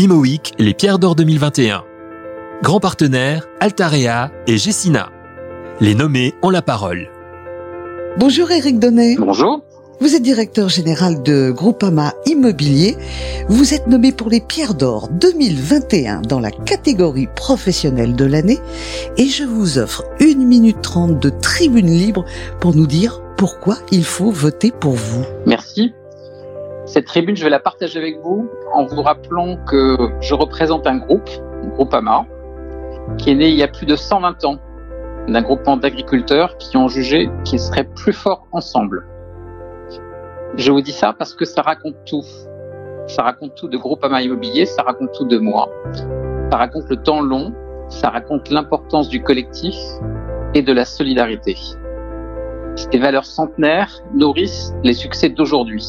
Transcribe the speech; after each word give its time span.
Imo 0.00 0.22
les 0.60 0.74
pierres 0.74 1.00
d'or 1.00 1.16
2021. 1.16 1.82
Grand 2.62 2.78
partenaire, 2.78 3.48
Altarea 3.58 4.30
et 4.46 4.56
Gessina. 4.56 5.10
Les 5.80 5.96
nommés 5.96 6.34
ont 6.40 6.50
la 6.50 6.62
parole. 6.62 7.08
Bonjour 8.16 8.48
Eric 8.52 8.78
Donnet. 8.78 9.16
Bonjour. 9.18 9.60
Vous 10.00 10.14
êtes 10.14 10.22
directeur 10.22 10.68
général 10.68 11.24
de 11.24 11.50
Groupama 11.50 12.14
Immobilier. 12.26 12.96
Vous 13.48 13.74
êtes 13.74 13.88
nommé 13.88 14.12
pour 14.12 14.30
les 14.30 14.40
Pierres 14.40 14.74
d'Or 14.74 15.08
2021 15.08 16.22
dans 16.22 16.38
la 16.38 16.52
catégorie 16.52 17.26
professionnelle 17.34 18.14
de 18.14 18.24
l'année 18.24 18.60
et 19.16 19.26
je 19.26 19.42
vous 19.42 19.78
offre 19.78 20.04
une 20.20 20.46
minute 20.46 20.80
trente 20.80 21.18
de 21.18 21.28
tribune 21.28 21.90
libre 21.90 22.24
pour 22.60 22.72
nous 22.72 22.86
dire 22.86 23.20
pourquoi 23.36 23.78
il 23.90 24.04
faut 24.04 24.30
voter 24.30 24.70
pour 24.70 24.92
vous. 24.92 25.24
Merci. 25.44 25.92
Cette 26.88 27.04
tribune, 27.04 27.36
je 27.36 27.44
vais 27.44 27.50
la 27.50 27.60
partager 27.60 27.98
avec 27.98 28.18
vous 28.22 28.48
en 28.72 28.86
vous 28.86 29.02
rappelant 29.02 29.58
que 29.66 29.94
je 30.22 30.32
représente 30.32 30.86
un 30.86 30.96
groupe, 30.96 31.28
Groupama, 31.74 32.24
qui 33.18 33.30
est 33.30 33.34
né 33.34 33.48
il 33.48 33.56
y 33.56 33.62
a 33.62 33.68
plus 33.68 33.84
de 33.84 33.94
120 33.94 34.44
ans 34.46 34.58
d'un 35.28 35.42
groupement 35.42 35.76
d'agriculteurs 35.76 36.56
qui 36.56 36.78
ont 36.78 36.88
jugé 36.88 37.28
qu'ils 37.44 37.60
seraient 37.60 37.88
plus 37.94 38.14
forts 38.14 38.48
ensemble. 38.52 39.06
Je 40.56 40.72
vous 40.72 40.80
dis 40.80 40.92
ça 40.92 41.12
parce 41.12 41.34
que 41.34 41.44
ça 41.44 41.60
raconte 41.60 41.96
tout. 42.06 42.24
Ça 43.06 43.22
raconte 43.22 43.54
tout 43.54 43.68
de 43.68 43.76
Groupama 43.76 44.22
Immobilier, 44.22 44.64
ça 44.64 44.82
raconte 44.82 45.12
tout 45.12 45.26
de 45.26 45.36
moi. 45.36 45.68
Ça 46.50 46.56
raconte 46.56 46.88
le 46.88 46.96
temps 46.96 47.20
long, 47.20 47.52
ça 47.90 48.08
raconte 48.08 48.48
l'importance 48.48 49.10
du 49.10 49.22
collectif 49.22 49.76
et 50.54 50.62
de 50.62 50.72
la 50.72 50.86
solidarité. 50.86 51.54
Ces 52.76 52.98
valeurs 52.98 53.26
centenaires 53.26 53.92
nourrissent 54.14 54.72
les 54.84 54.94
succès 54.94 55.28
d'aujourd'hui. 55.28 55.84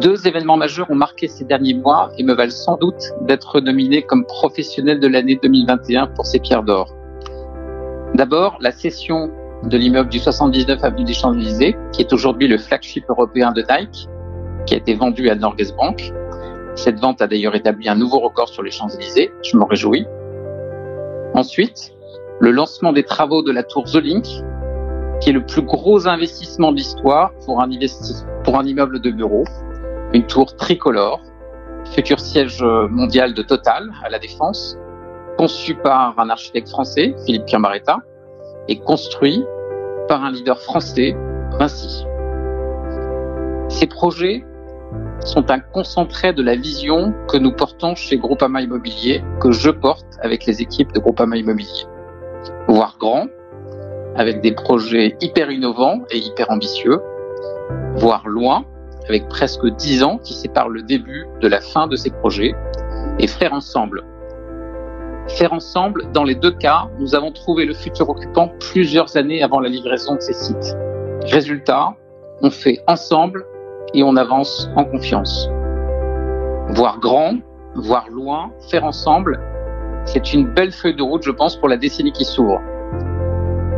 Deux 0.00 0.28
événements 0.28 0.56
majeurs 0.56 0.88
ont 0.92 0.94
marqué 0.94 1.26
ces 1.26 1.44
derniers 1.44 1.74
mois 1.74 2.10
et 2.16 2.22
me 2.22 2.32
valent 2.32 2.52
sans 2.52 2.76
doute 2.76 3.02
d'être 3.22 3.60
nominé 3.60 4.02
comme 4.02 4.24
professionnel 4.26 5.00
de 5.00 5.08
l'année 5.08 5.40
2021 5.42 6.06
pour 6.14 6.24
ces 6.24 6.38
pierres 6.38 6.62
d'or. 6.62 6.94
D'abord, 8.14 8.58
la 8.60 8.70
cession 8.70 9.28
de 9.64 9.76
l'immeuble 9.76 10.08
du 10.08 10.20
79 10.20 10.84
avenue 10.84 11.02
des 11.02 11.14
Champs-Élysées, 11.14 11.76
qui 11.90 12.02
est 12.02 12.12
aujourd'hui 12.12 12.46
le 12.46 12.58
flagship 12.58 13.06
européen 13.08 13.50
de 13.50 13.64
Nike, 13.68 14.08
qui 14.66 14.74
a 14.74 14.76
été 14.76 14.94
vendu 14.94 15.30
à 15.30 15.34
Norges 15.34 15.74
Bank. 15.76 16.12
Cette 16.76 17.00
vente 17.00 17.20
a 17.20 17.26
d'ailleurs 17.26 17.56
établi 17.56 17.88
un 17.88 17.96
nouveau 17.96 18.20
record 18.20 18.48
sur 18.48 18.62
les 18.62 18.70
Champs-Élysées, 18.70 19.32
je 19.42 19.56
m'en 19.56 19.66
réjouis. 19.66 20.06
Ensuite, 21.34 21.92
le 22.38 22.52
lancement 22.52 22.92
des 22.92 23.02
travaux 23.02 23.42
de 23.42 23.50
la 23.50 23.64
tour 23.64 23.88
Zolink, 23.88 24.26
qui 25.20 25.30
est 25.30 25.32
le 25.32 25.44
plus 25.44 25.62
gros 25.62 26.06
investissement 26.06 26.70
de 26.70 26.76
l'histoire 26.76 27.32
pour 27.44 27.60
pour 28.44 28.58
un 28.58 28.64
immeuble 28.64 29.00
de 29.00 29.10
bureau, 29.10 29.42
une 30.12 30.26
tour 30.26 30.56
tricolore, 30.56 31.22
futur 31.92 32.20
siège 32.20 32.62
mondial 32.62 33.34
de 33.34 33.42
Total 33.42 33.90
à 34.04 34.08
la 34.08 34.18
Défense, 34.18 34.76
conçu 35.36 35.74
par 35.74 36.18
un 36.18 36.30
architecte 36.30 36.68
français, 36.68 37.14
Philippe 37.24 37.46
Cambaretta, 37.46 37.98
et 38.68 38.78
construit 38.78 39.44
par 40.08 40.24
un 40.24 40.32
leader 40.32 40.60
français, 40.60 41.16
Vinci. 41.58 42.04
Ces 43.68 43.86
projets 43.86 44.44
sont 45.24 45.50
un 45.50 45.60
concentré 45.60 46.32
de 46.32 46.42
la 46.42 46.56
vision 46.56 47.12
que 47.28 47.36
nous 47.36 47.52
portons 47.52 47.94
chez 47.94 48.18
Groupama 48.18 48.62
Immobilier, 48.62 49.22
que 49.40 49.52
je 49.52 49.70
porte 49.70 50.06
avec 50.22 50.46
les 50.46 50.62
équipes 50.62 50.92
de 50.92 51.00
Groupama 51.00 51.36
Immobilier. 51.36 51.84
Voir 52.66 52.96
grand, 52.98 53.26
avec 54.16 54.40
des 54.40 54.52
projets 54.52 55.16
hyper 55.20 55.50
innovants 55.50 56.00
et 56.10 56.18
hyper 56.18 56.50
ambitieux, 56.50 57.00
voir 57.96 58.26
loin, 58.26 58.64
avec 59.08 59.28
presque 59.28 59.66
dix 59.76 60.02
ans 60.02 60.18
qui 60.18 60.34
séparent 60.34 60.68
le 60.68 60.82
début 60.82 61.26
de 61.40 61.48
la 61.48 61.60
fin 61.60 61.86
de 61.86 61.96
ces 61.96 62.10
projets, 62.10 62.54
et 63.18 63.26
faire 63.26 63.52
ensemble. 63.52 64.04
Faire 65.28 65.52
ensemble, 65.52 66.10
dans 66.12 66.24
les 66.24 66.34
deux 66.34 66.52
cas, 66.52 66.88
nous 66.98 67.14
avons 67.14 67.32
trouvé 67.32 67.64
le 67.64 67.74
futur 67.74 68.08
occupant 68.08 68.50
plusieurs 68.72 69.16
années 69.16 69.42
avant 69.42 69.60
la 69.60 69.68
livraison 69.68 70.14
de 70.14 70.20
ces 70.20 70.32
sites. 70.32 70.76
Résultat, 71.30 71.94
on 72.42 72.50
fait 72.50 72.80
ensemble 72.86 73.44
et 73.94 74.02
on 74.02 74.16
avance 74.16 74.70
en 74.76 74.84
confiance. 74.84 75.48
Voir 76.70 76.98
grand, 77.00 77.36
voir 77.74 78.08
loin, 78.10 78.50
faire 78.70 78.84
ensemble, 78.84 79.40
c'est 80.04 80.32
une 80.32 80.46
belle 80.46 80.72
feuille 80.72 80.96
de 80.96 81.02
route, 81.02 81.22
je 81.22 81.30
pense, 81.30 81.56
pour 81.56 81.68
la 81.68 81.76
décennie 81.76 82.12
qui 82.12 82.24
s'ouvre. 82.24 82.60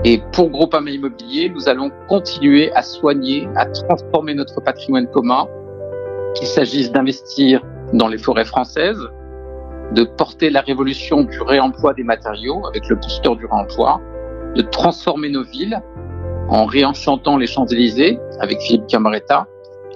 Et 0.02 0.22
pour 0.32 0.48
Groupama 0.48 0.90
Immobilier, 0.90 1.50
nous 1.50 1.68
allons 1.68 1.90
continuer 2.08 2.72
à 2.72 2.82
soigner, 2.82 3.46
à 3.56 3.66
transformer 3.66 4.32
notre 4.32 4.58
patrimoine 4.62 5.06
commun, 5.06 5.46
qu'il 6.34 6.46
s'agisse 6.46 6.90
d'investir 6.90 7.60
dans 7.92 8.08
les 8.08 8.16
forêts 8.16 8.46
françaises, 8.46 9.00
de 9.92 10.04
porter 10.04 10.48
la 10.48 10.62
révolution 10.62 11.24
du 11.24 11.42
réemploi 11.42 11.92
des 11.92 12.04
matériaux 12.04 12.66
avec 12.66 12.88
le 12.88 12.96
booster 12.96 13.34
du 13.36 13.44
réemploi, 13.44 14.00
de 14.54 14.62
transformer 14.62 15.28
nos 15.28 15.44
villes 15.44 15.78
en 16.48 16.64
réenchantant 16.64 17.36
les 17.36 17.46
Champs-Élysées 17.46 18.18
avec 18.40 18.58
Philippe 18.60 18.86
Camaretta, 18.86 19.46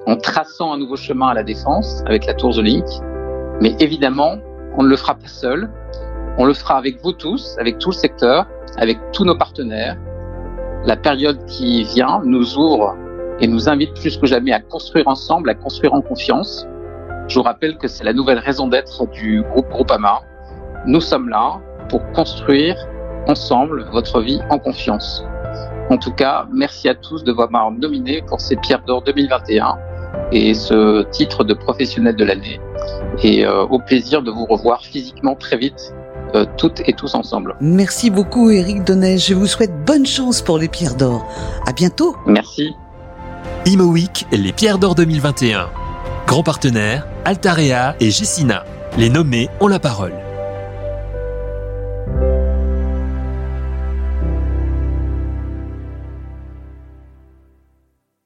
en 0.07 0.17
traçant 0.17 0.75
un 0.75 0.79
nouveau 0.79 0.97
chemin 0.97 1.29
à 1.29 1.35
la 1.35 1.45
défense 1.45 2.03
avec 2.05 2.27
la 2.27 2.35
Tour 2.35 2.53
Zolink. 2.53 2.85
Mais 3.63 3.75
évidemment, 3.81 4.37
on 4.77 4.83
ne 4.83 4.89
le 4.89 4.97
fera 4.97 5.15
pas 5.15 5.29
seul. 5.29 5.71
On 6.37 6.47
le 6.47 6.55
fera 6.55 6.77
avec 6.77 7.01
vous 7.03 7.13
tous, 7.13 7.57
avec 7.61 7.79
tout 7.79 7.91
le 7.91 7.95
secteur, 7.95 8.47
avec 8.77 8.99
tous 9.13 9.25
nos 9.25 9.37
partenaires. 9.37 9.97
La 10.85 10.97
période 10.97 11.45
qui 11.47 11.85
vient 11.85 12.23
nous 12.25 12.59
ouvre 12.59 12.97
et 13.41 13.47
nous 13.47 13.69
invite 13.69 13.95
plus 13.95 14.17
que 14.17 14.27
jamais 14.27 14.53
à 14.53 14.61
construire 14.61 15.07
ensemble, 15.07 15.51
à 15.51 15.55
construire 15.55 15.95
en 15.95 16.01
confiance. 16.01 16.67
Je 17.29 17.39
vous 17.39 17.43
rappelle 17.45 17.79
que 17.79 17.87
c'est 17.87 18.05
la 18.05 18.13
nouvelle 18.13 18.41
raison 18.41 18.67
d'être 18.67 19.09
du 19.11 19.43
groupe 19.43 19.69
Groupama. 19.69 20.23
Nous 20.87 21.01
sommes 21.01 21.29
là 21.29 21.61
pour 21.89 22.03
construire 22.13 22.77
ensemble 23.29 23.87
votre 23.93 24.21
vie 24.21 24.41
en 24.51 24.59
confiance. 24.59 25.25
En 25.89 25.99
tout 25.99 26.13
cas, 26.13 26.47
merci 26.53 26.89
à 26.89 26.95
tous 26.95 27.23
de 27.23 27.33
m'avoir 27.33 27.71
nominé 27.71 28.23
pour 28.27 28.41
ces 28.41 28.57
Pierres 28.57 28.83
d'Or 28.85 29.03
2021 29.03 29.79
et 30.33 30.53
ce 30.55 31.03
titre 31.11 31.45
de 31.45 31.55
professionnel 31.55 32.17
de 32.17 32.25
l'année. 32.25 32.61
Et 33.23 33.47
euh, 33.47 33.63
au 33.65 33.79
plaisir 33.79 34.23
de 34.23 34.31
vous 34.31 34.47
revoir 34.47 34.83
physiquement 34.83 35.37
très 35.37 35.57
vite 35.57 35.95
euh, 36.35 36.45
toutes 36.57 36.81
et 36.87 36.93
tous 36.93 37.15
ensemble. 37.15 37.55
Merci 37.61 38.11
beaucoup 38.11 38.51
Eric 38.51 38.85
Donnet. 38.85 39.19
Je 39.19 39.35
vous 39.35 39.47
souhaite 39.47 39.85
bonne 39.85 40.07
chance 40.07 40.43
pour 40.43 40.59
les 40.59 40.69
Pierres 40.69 40.95
d'Or. 40.95 41.27
À 41.67 41.73
bientôt. 41.73 42.17
Merci. 42.27 42.75
Imo 43.67 43.95
les 44.33 44.53
Pierres 44.53 44.79
d'Or 44.79 44.95
2021. 44.95 45.69
Grand 46.27 46.43
partenaire, 46.43 47.07
Altarea 47.25 47.97
et 48.01 48.11
Gessina. 48.11 48.65
Les 48.99 49.11
nommés 49.11 49.49
ont 49.61 49.69
la 49.69 49.79
parole. 49.79 50.24